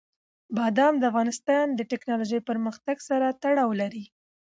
[0.57, 4.03] بادام د افغانستان د تکنالوژۍ پرمختګ سره تړاو لري.